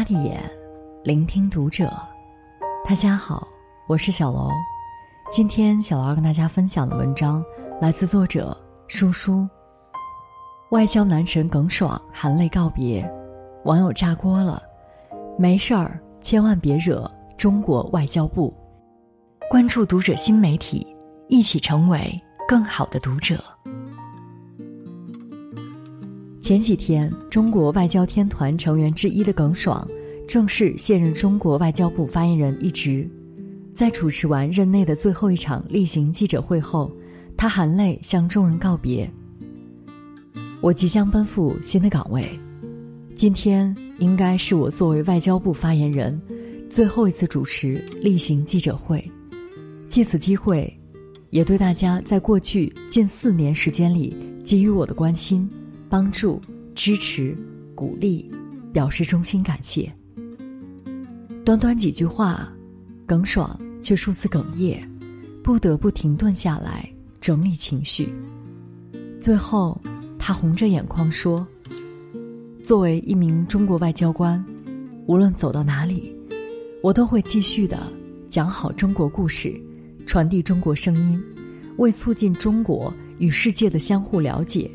[0.00, 0.40] 他的眼，
[1.04, 1.92] 聆听读者。
[2.88, 3.46] 大家好，
[3.86, 4.48] 我是小楼。
[5.30, 7.44] 今天小楼跟大家分享的文章
[7.78, 8.58] 来自作者
[8.88, 9.46] 舒舒。
[10.70, 13.06] 外交男神耿爽含泪告别，
[13.66, 14.62] 网友炸锅了。
[15.36, 17.06] 没事儿，千万别惹
[17.36, 18.56] 中国外交部。
[19.50, 20.96] 关注读者新媒体，
[21.28, 23.38] 一起成为更好的读者。
[26.40, 29.86] 前几天，中国外交天团成员之一的耿爽
[30.26, 33.08] 正式卸任中国外交部发言人一职。
[33.74, 36.90] 在主持完任内的最后一场例行记者会后，
[37.36, 39.08] 他含泪向众人告别
[40.62, 42.26] ：“我即将奔赴新的岗位，
[43.14, 46.18] 今天应该是我作为外交部发言人
[46.70, 49.04] 最后一次主持例行记者会。
[49.90, 50.72] 借此机会，
[51.28, 55.46] 也对大家在过去近四年时间里给予我的关心。”
[55.90, 56.40] 帮助、
[56.72, 57.36] 支持、
[57.74, 58.30] 鼓励，
[58.72, 59.92] 表示衷心感谢。
[61.44, 62.48] 短短几句话，
[63.04, 64.88] 耿爽却数次哽咽，
[65.42, 66.88] 不得不停顿下来
[67.20, 68.14] 整理情绪。
[69.18, 69.80] 最后，
[70.16, 71.44] 他红着眼眶说
[72.62, 74.42] ：“作为一名中国外交官，
[75.06, 76.14] 无论走到哪里，
[76.84, 77.92] 我都会继续的
[78.28, 79.60] 讲好中国故事，
[80.06, 81.20] 传递中国声音，
[81.78, 84.70] 为促进中国与世界的相互了解。”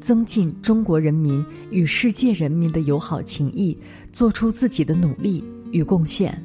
[0.00, 3.76] 增进中国人民与世界人民的友好情谊，
[4.12, 6.42] 做出自己的努力与贡献，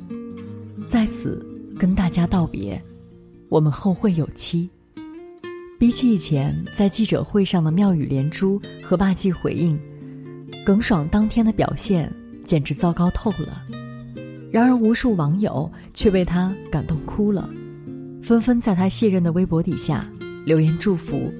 [0.87, 1.45] 在此
[1.77, 2.81] 跟大家道别，
[3.49, 4.69] 我们后会有期。
[5.79, 9.77] 比起以前在记者会上的妙语连珠和霸气回应，
[10.65, 12.11] 耿爽当天的表现
[12.45, 13.63] 简直糟糕透了。
[14.51, 17.49] 然而，无数网友却被他感动哭了，
[18.21, 20.09] 纷纷在他卸任的微博底下
[20.45, 21.31] 留言祝福，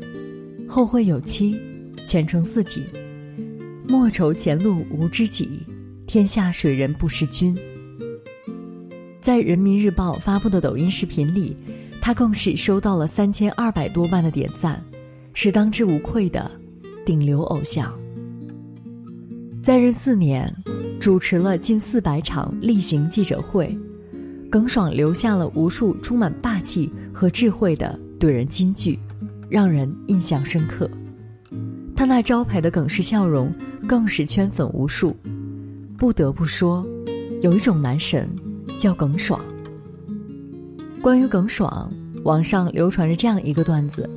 [0.68, 1.58] 后会有期。
[2.06, 2.84] 前程似锦，
[3.88, 5.50] 莫愁前路无知己，
[6.06, 7.58] 天下水人不识君。
[9.22, 11.56] 在人民日报发布的抖音视频里，
[12.02, 14.84] 他更是收到了三千二百多万的点赞，
[15.34, 16.52] 是当之无愧的
[17.06, 17.94] 顶流偶像。
[19.62, 20.54] 在任四年，
[21.00, 23.76] 主持了近四百场例行记者会，
[24.52, 29.00] 耿爽留下了无数充满霸气和智慧的怼人金句，
[29.50, 30.90] 让人印象深刻。
[32.04, 33.50] 他那招牌的耿氏笑容
[33.88, 35.16] 更是圈粉无数。
[35.98, 36.86] 不得不说，
[37.42, 38.30] 有一种男神
[38.78, 39.40] 叫耿爽。
[41.02, 41.90] 关于耿爽，
[42.26, 44.10] 网上流传着这样一个段子：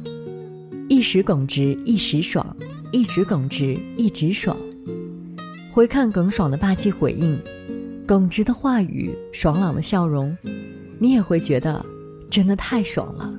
[0.88, 2.44] 一时耿直一时爽，
[2.90, 4.56] 一直耿直一直爽。
[5.70, 7.38] 回看耿爽的霸气回应，
[8.04, 10.36] 耿直的话语，爽朗的笑容，
[10.98, 11.86] 你也会觉得
[12.28, 13.32] 真的太爽了。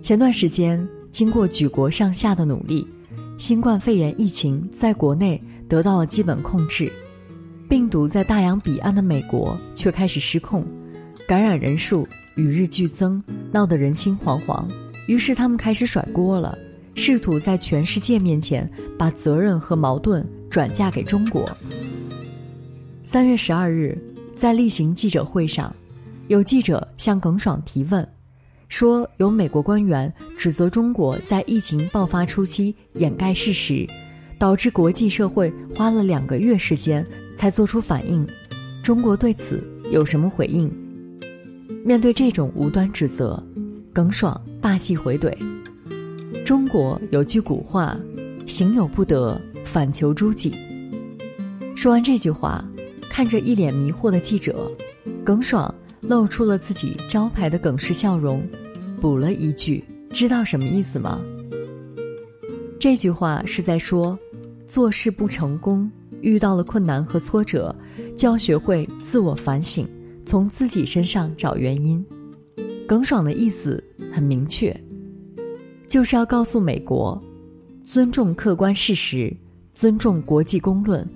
[0.00, 2.84] 前段时间，经过举国上下的努力。
[3.36, 6.90] 新冠肺炎疫情在国内得到了基本控制，
[7.68, 10.64] 病毒在大洋彼岸的美国却开始失控，
[11.26, 12.06] 感染人数
[12.36, 14.64] 与日俱增，闹得人心惶惶。
[15.08, 16.56] 于是他们开始甩锅了，
[16.94, 21.50] 试图在全世界面前把责任和矛盾转嫁给中国。
[23.02, 24.00] 三月十二日，
[24.36, 25.74] 在例行记者会上，
[26.28, 28.08] 有记者向耿爽提问。
[28.68, 30.12] 说有美国官员
[30.44, 33.86] 指责中国在疫情爆发初期掩盖事实，
[34.38, 37.02] 导致国际社会花了两个月时间
[37.34, 38.28] 才做出反应。
[38.82, 39.58] 中国对此
[39.90, 40.70] 有什么回应？
[41.82, 43.42] 面对这种无端指责，
[43.90, 45.34] 耿爽霸气回怼
[46.44, 47.98] ：“中国有句古话，
[48.46, 50.52] 行有不得，反求诸己。”
[51.74, 52.62] 说完这句话，
[53.08, 54.70] 看着一脸迷惑的记者，
[55.24, 55.74] 耿爽。
[56.02, 58.46] 露出了自己招牌的耿氏笑容，
[59.00, 59.82] 补了一句
[60.14, 61.20] ：“知道什么意思吗？”
[62.78, 64.16] 这句话是在说，
[64.64, 67.74] 做事不成功，遇到了困难和挫折，
[68.16, 69.88] 就要学会自我反省，
[70.24, 72.04] 从自己身上找原因。
[72.86, 73.82] 耿爽的意思
[74.12, 74.74] 很明确，
[75.88, 77.20] 就是要告诉美国，
[77.82, 79.34] 尊重客观事实，
[79.72, 81.08] 尊重国际公论，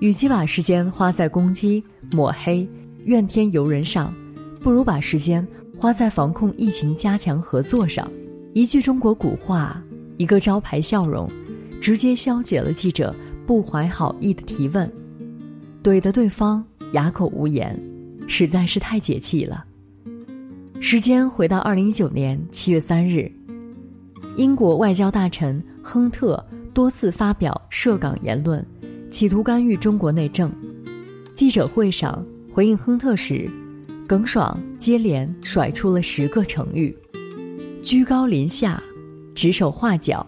[0.00, 2.66] 与其把时间花在攻击、抹黑、
[3.04, 4.12] 怨天尤人上。
[4.62, 5.46] 不如把时间
[5.76, 8.10] 花在防控疫情、加强合作上。
[8.52, 9.80] 一句中国古话，
[10.16, 11.30] 一个招牌笑容，
[11.80, 13.14] 直接消解了记者
[13.46, 14.90] 不怀好意的提问，
[15.84, 17.80] 怼得对方哑口无言，
[18.26, 19.64] 实在是太解气了。
[20.80, 23.30] 时间回到二零一九年七月三日，
[24.36, 26.44] 英国外交大臣亨特
[26.74, 28.66] 多次发表涉港言论，
[29.12, 30.50] 企图干预中国内政。
[31.34, 33.48] 记者会上回应亨特时。
[34.08, 36.92] 耿爽接连甩出了十个成语：
[37.82, 38.82] 居高临下、
[39.34, 40.26] 指手画脚、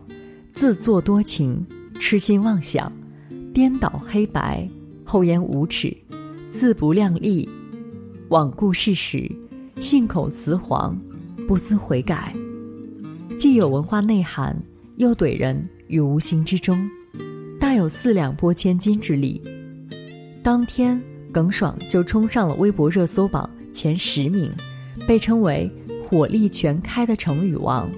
[0.53, 1.65] 自作多情、
[2.01, 2.91] 痴心妄想、
[3.53, 4.69] 颠倒黑白、
[5.05, 5.95] 厚颜无耻，
[6.51, 7.49] 自不量力，
[8.29, 9.31] 罔顾事实，
[9.81, 10.99] 信口雌黄，
[11.47, 12.35] 不思悔改，
[13.39, 14.57] 既有文化内涵，
[14.97, 16.89] 又怼人于无形之中，
[17.61, 19.41] 大有四两拨千斤之力。
[20.43, 21.01] 当天，
[21.31, 24.51] 耿爽就冲上了微博热搜榜前十名，
[25.07, 25.71] 被称为
[26.12, 27.91] “火力全开”的成语王。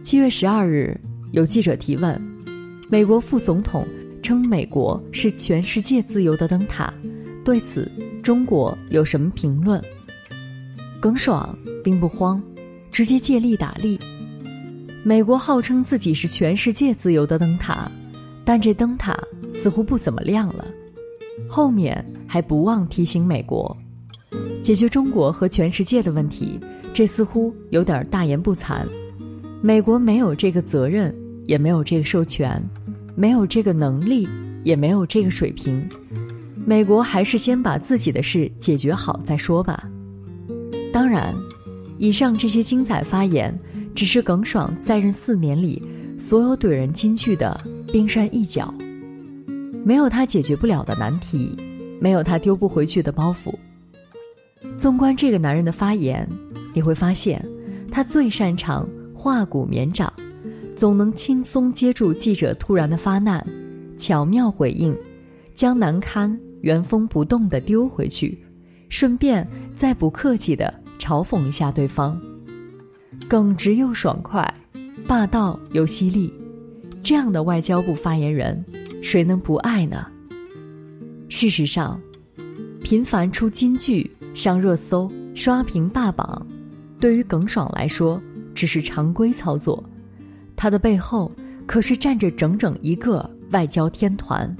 [0.00, 0.96] 七月十二日，
[1.32, 2.22] 有记者提问：
[2.88, 3.84] 美国副总统
[4.22, 6.94] 称美国是全世界自由的灯塔，
[7.44, 7.90] 对此
[8.22, 9.82] 中国有什么评论？
[11.00, 12.40] 耿爽并不慌，
[12.92, 13.98] 直接借力打力。
[15.02, 17.90] 美国号称自己是全世界自由的灯塔，
[18.44, 19.18] 但这灯塔
[19.52, 20.64] 似乎不怎么亮了。
[21.48, 23.76] 后面还不忘提醒美国，
[24.62, 26.60] 解决中国和全世界的问题，
[26.92, 28.86] 这似乎有点大言不惭。
[29.62, 31.14] 美国没有这个责任，
[31.44, 32.62] 也没有这个授权，
[33.14, 34.28] 没有这个能力，
[34.64, 35.86] 也没有这个水平。
[36.66, 39.88] 美国还是先把自己的事解决好再说吧。
[40.92, 41.34] 当然，
[41.98, 43.56] 以上这些精彩发言，
[43.94, 45.82] 只是耿爽在任四年里
[46.18, 47.58] 所有怼人金句的
[47.92, 48.72] 冰山一角。
[49.84, 51.56] 没有他解决不了的难题，
[52.00, 53.54] 没有他丢不回去的包袱。
[54.76, 56.28] 纵观这个男人的发言，
[56.74, 57.44] 你会发现，
[57.90, 60.12] 他最擅长化骨绵掌，
[60.76, 63.46] 总能轻松接住记者突然的发难，
[63.98, 64.96] 巧妙回应，
[65.54, 68.38] 将难堪原封不动地丢回去，
[68.88, 72.20] 顺便再不客气地嘲讽一下对方，
[73.28, 74.52] 耿直又爽快，
[75.06, 76.32] 霸道又犀利，
[77.02, 78.64] 这样的外交部发言人。
[79.02, 80.06] 谁能不爱呢？
[81.30, 81.98] 事实上，
[82.82, 86.46] 频繁出金句、上热搜、刷屏霸榜，
[86.98, 88.20] 对于耿爽来说
[88.54, 89.82] 只是常规操作。
[90.56, 91.30] 他的背后
[91.66, 94.54] 可是站着整整一个外交天团。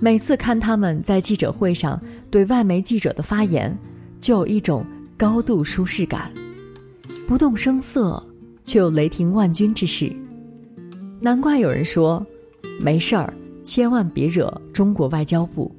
[0.00, 2.00] 每次看他们在记者会上
[2.30, 3.76] 对外媒记者的发言，
[4.20, 4.84] 就有一种
[5.16, 6.32] 高度舒适感，
[7.26, 8.22] 不动声色
[8.64, 10.14] 却有雷霆万钧之势。
[11.20, 12.24] 难怪有人说。
[12.82, 13.30] 没事儿，
[13.62, 15.70] 千万别惹中国外交部。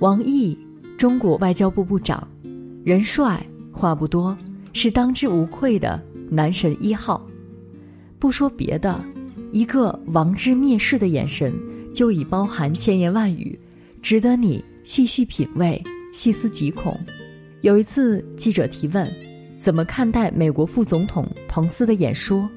[0.00, 0.56] 王毅，
[0.96, 2.26] 中国外交部部长，
[2.82, 4.36] 人帅话不多，
[4.72, 7.24] 是当之无愧的男神一号。
[8.18, 8.98] 不说别的，
[9.52, 11.52] 一个王之蔑视的眼神
[11.92, 13.58] 就已包含千言万语，
[14.00, 15.82] 值得你细细品味、
[16.14, 16.98] 细思极恐。
[17.60, 19.06] 有一次，记者提问
[19.60, 22.48] ：“怎么看待美国副总统彭斯的演说？”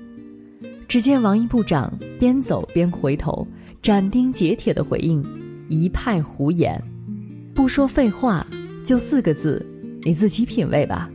[0.87, 3.45] 只见王毅部长边走边回头，
[3.81, 5.21] 斩钉截铁的回应
[5.69, 6.81] ：“一派胡言，
[7.59, 8.47] 不说废话，
[8.85, 9.61] 就四个字，
[10.03, 11.11] 你自己品味吧。”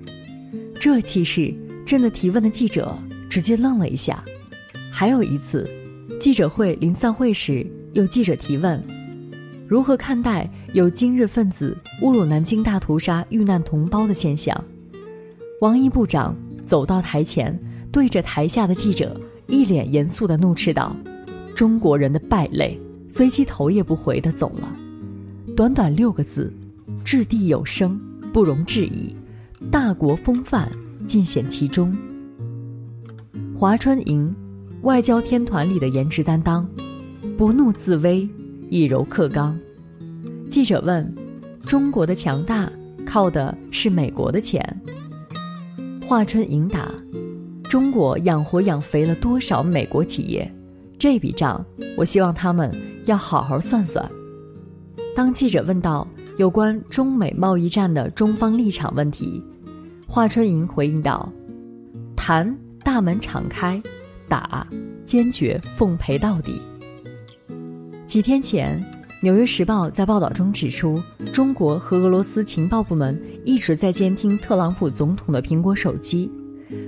[0.79, 1.55] 这气势
[1.87, 2.95] 震得提问的记者
[3.31, 4.23] 直接愣了一下。
[4.93, 5.67] 还有一次，
[6.21, 8.79] 记者会临散会时，有记者提问
[9.67, 14.55] ：“如何看待有今日分子侮辱南京大屠杀遇难同胞的现象？”
[15.63, 16.37] 王毅部长
[16.67, 17.59] 走到台前，
[17.91, 19.19] 对着台下的记者。
[19.47, 20.95] 一脸严肃的怒斥道
[21.57, 24.77] ：“中国人的败类！”随即头也不回的走了。
[25.57, 26.53] 短短六个字，
[27.05, 28.01] 掷地有声，
[28.33, 29.15] 不容置疑，
[29.71, 30.69] 大国风范
[31.07, 31.97] 尽显其中。
[33.55, 34.35] 华春莹，
[34.83, 36.69] 外交天团里的颜值担当，
[37.39, 38.29] 不怒自威，
[38.69, 39.57] 以柔克刚。
[40.51, 41.15] 记者问
[41.65, 42.69] ：“中国的强大
[43.07, 44.61] 靠的是美国的钱？”
[46.03, 46.91] 华春莹答。
[47.63, 50.53] 中国养活养肥了多少美国企业？
[50.99, 51.65] 这笔账，
[51.97, 52.73] 我希望他们
[53.05, 54.05] 要好好算算。
[55.15, 56.07] 当记者问到
[56.39, 59.41] 有关中美贸易战的中方立场问题，
[60.09, 61.33] 华春莹回应道
[62.17, 62.53] ：“谈
[62.83, 63.81] 大门敞开，
[64.29, 64.67] 打
[65.05, 66.61] 坚决奉陪到底。”
[68.07, 68.77] 几天前，
[69.23, 71.01] 《纽约时报》在报道中指出，
[71.33, 76.29] 中国和俄罗斯情报部门一直在监听特朗普总统的苹果手机。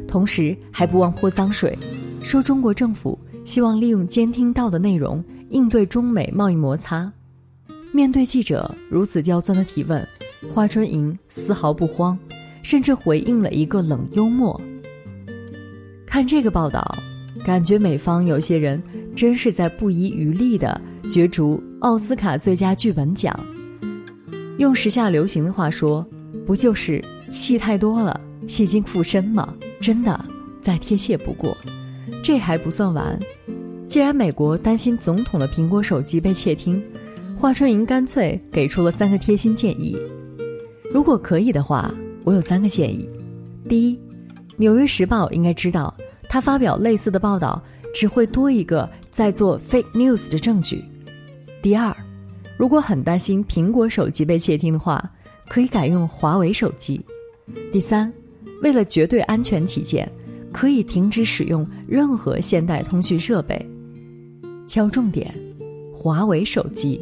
[0.08, 1.78] 同时还不忘泼脏水，
[2.24, 7.12] 说中国政府希望利用监听到的内容应对中美贸易摩擦。
[7.96, 10.06] 面对记者如此刁钻的提问，
[10.52, 12.16] 华春莹丝毫不慌，
[12.62, 14.60] 甚至回应了一个冷幽默。
[16.04, 16.84] 看这个报道，
[17.42, 18.82] 感觉美方有些人
[19.16, 23.34] 真是在不遗余力地角逐奥斯卡最佳剧本奖。
[24.58, 26.06] 用时下流行的话说，
[26.44, 29.54] 不就是戏太多了，戏精附身吗？
[29.80, 30.22] 真的
[30.60, 31.56] 再贴切不过，
[32.22, 33.18] 这还不算完。
[33.88, 36.82] 既然美国担心总统的苹果手机被窃听，
[37.38, 39.96] 华春莹干脆给出了三个贴心建议。
[40.90, 43.06] 如果可以的话，我有三个建议：
[43.68, 43.94] 第一，
[44.56, 45.94] 《纽约时报》应该知道，
[46.30, 47.62] 他发表类似的报道
[47.94, 50.78] 只会多一个在做 fake news 的证据；
[51.62, 51.94] 第二，
[52.56, 55.08] 如果很担心苹果手机被窃听的话，
[55.46, 56.98] 可以改用华为手机。
[57.70, 58.10] 第三，
[58.62, 60.10] 为了绝对安全起见，
[60.52, 63.60] 可以停止使用任何现代通讯设备。
[64.66, 65.32] 敲重点：
[65.92, 66.98] 华为手机。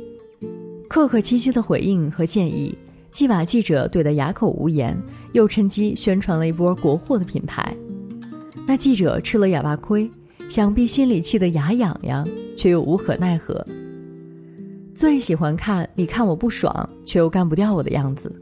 [0.94, 2.72] 客客气气的回应和建议，
[3.10, 4.96] 既把记者怼得哑口无言，
[5.32, 7.76] 又趁机宣传了一波国货的品牌。
[8.64, 10.08] 那记者吃了哑巴亏，
[10.48, 12.24] 想必心里气得牙痒痒，
[12.56, 13.66] 却又无可奈何。
[14.94, 18.32] 最喜欢看你看我不爽，却又干不掉我的样子，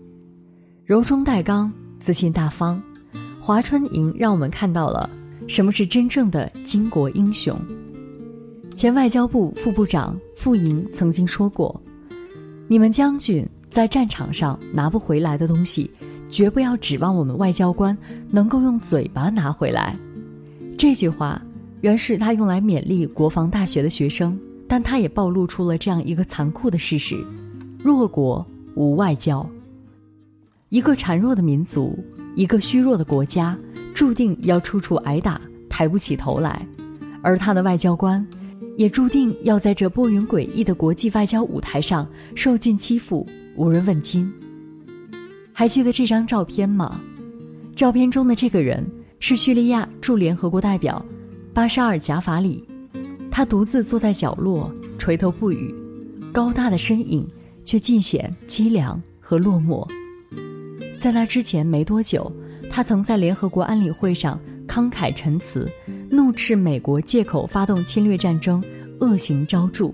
[0.85, 2.79] 柔中带刚，自信大方。
[3.41, 5.09] 华春莹让我们看到了
[5.49, 7.59] 什么是真正的巾帼英雄。
[8.75, 11.81] 前外交部副部长傅莹曾经说过
[12.69, 15.91] ：“你们将军在战场上拿不回来的东西，
[16.29, 17.97] 绝不要指望我们外交官
[18.31, 19.97] 能够用嘴巴拿回来。”
[20.79, 21.41] 这句话
[21.81, 24.39] 原是他用来勉励国防大学的学生。
[24.69, 27.23] 但他也暴露出了这样一个残酷的事实：
[27.85, 28.43] 弱国
[28.75, 29.47] 无外交。
[30.71, 32.03] 一个孱弱的民族，
[32.37, 33.55] 一个虚弱的国家，
[33.93, 35.39] 注定要处处挨打，
[35.69, 36.63] 抬不起头来；
[37.21, 38.27] 而他的外交官，
[38.77, 43.27] 也注定要在这波云诡异的国际外交舞台上受尽欺负，
[43.57, 44.33] 无人问津。
[45.53, 47.01] 还记得这张照片吗？
[47.77, 48.85] 照片中的这个人
[49.19, 51.05] 是叙利亚驻联合国代表
[51.55, 52.67] 巴沙尔·贾法里。
[53.31, 55.75] 他独自坐在角落，垂头不语，
[56.33, 57.27] 高大的身影
[57.65, 59.89] 却尽显凄凉和落寞。
[60.99, 62.31] 在那之前没多久，
[62.71, 64.39] 他曾在联合国安理会上
[64.69, 65.67] 慷慨陈词，
[66.23, 68.63] 怒斥美国借口发动侵略战争，
[69.01, 69.93] 恶行昭著。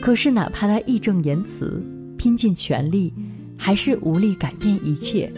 [0.00, 1.80] 可是，哪怕他义正言辞，
[2.18, 3.12] 拼尽全力，
[3.56, 5.32] 还是无力改变一切。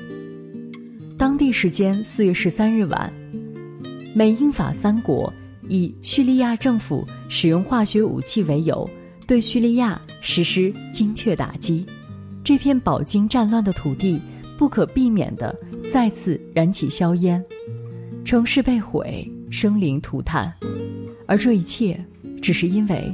[1.18, 3.12] 当地时间四月十三日晚，
[4.14, 5.30] 美英法三国。
[5.68, 8.88] 以叙利亚政府使用化学武器为由，
[9.26, 11.84] 对叙利亚实施精确打击，
[12.42, 14.18] 这片饱经战乱的土地
[14.56, 15.54] 不可避免地
[15.92, 17.42] 再次燃起硝烟，
[18.24, 20.50] 城市被毁，生灵涂炭，
[21.26, 22.02] 而这一切
[22.40, 23.12] 只是因为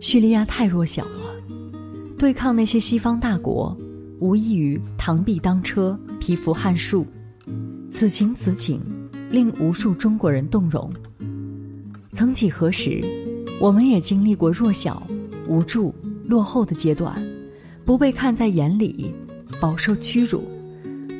[0.00, 1.36] 叙利亚太弱小了，
[2.18, 3.76] 对抗那些西方大国，
[4.18, 7.06] 无异于螳臂当车，蚍蜉撼树。
[7.90, 8.80] 此情此景，
[9.30, 10.90] 令无数中国人动容。
[12.12, 13.02] 曾几何时，
[13.60, 15.06] 我们也经历过弱小、
[15.46, 15.94] 无助、
[16.26, 17.22] 落后的阶段，
[17.84, 19.14] 不被看在眼里，
[19.60, 20.42] 饱受屈辱。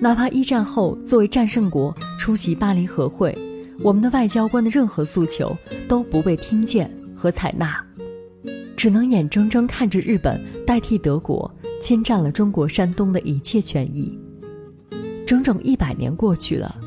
[0.00, 3.36] 哪怕一战后作为战胜国出席巴黎和会，
[3.82, 5.56] 我们的外交官的任何诉求
[5.88, 7.84] 都不被听见和采纳，
[8.76, 14.16] 只能眼睁睁看着日本代替德国侵占了中国山东的一切权益。
[15.26, 16.78] 整整一百年过去了，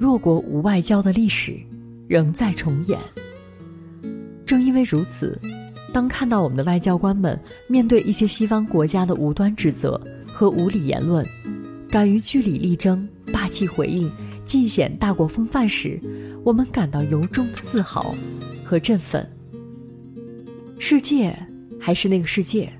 [0.00, 1.54] 弱国无外交的历史
[2.08, 2.98] 仍在重演。
[4.46, 5.38] 正因为如此，
[5.92, 10.00] 当看到我们的外交官们面对一些西方国家的无端指责
[10.32, 11.26] 和无理言论，
[11.90, 14.10] 敢于据理力争、霸气回应，
[14.48, 16.00] 尽显大国风范时，
[16.42, 18.14] 我们感到由衷的自豪
[18.64, 19.28] 和振奋。
[20.78, 21.38] 世界
[21.78, 22.72] 还是那个世界，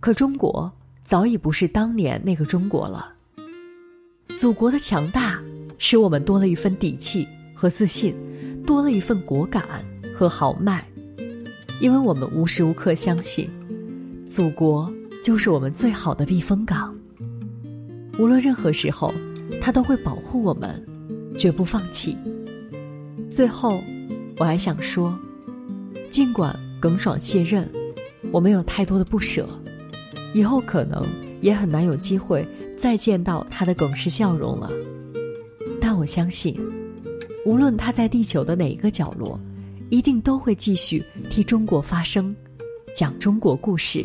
[0.00, 0.68] 可中国
[1.04, 3.14] 早已不是当年那个中国了。
[4.36, 5.40] 祖国的强大，
[5.78, 8.12] 使我们多了一份底气和自信，
[8.66, 9.64] 多了一份果敢
[10.12, 10.84] 和豪迈。
[11.80, 13.48] 因为我们无时无刻相信，
[14.28, 16.92] 祖国就是我们最好的避风港。
[18.18, 19.14] 无论任何时候，
[19.62, 20.84] 它都会保护我们，
[21.38, 22.16] 绝不放弃。
[23.30, 23.80] 最后，
[24.38, 25.16] 我还想说，
[26.10, 27.68] 尽管耿爽卸任，
[28.32, 29.48] 我们有太多的不舍，
[30.32, 31.04] 以后可能
[31.40, 32.46] 也很难有机会
[32.78, 34.70] 再见到他的耿氏笑容了。
[35.80, 36.58] 但我相信，
[37.44, 39.38] 无论他在地球的哪一个角落。
[39.88, 41.00] 一定都会继续
[41.30, 42.34] 替中国发声，
[42.92, 44.04] 讲中国故事。